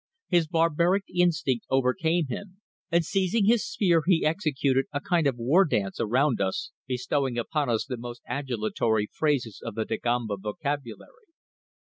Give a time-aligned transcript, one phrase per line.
[0.29, 2.59] His barbaric instinct overcame him,
[2.89, 7.69] and seizing his spear he executed a kind of war dance around us, bestowing upon
[7.69, 11.27] us the most adulatory phrases of the Dagomba vocabulary.